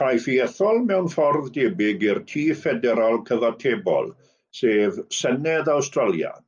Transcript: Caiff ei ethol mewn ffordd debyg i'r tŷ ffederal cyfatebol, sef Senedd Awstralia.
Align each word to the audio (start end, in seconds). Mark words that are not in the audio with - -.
Caiff 0.00 0.28
ei 0.32 0.34
ethol 0.44 0.78
mewn 0.90 1.10
ffordd 1.16 1.50
debyg 1.58 2.06
i'r 2.10 2.22
tŷ 2.34 2.46
ffederal 2.62 3.20
cyfatebol, 3.32 4.10
sef 4.64 5.06
Senedd 5.24 5.78
Awstralia. 5.80 6.38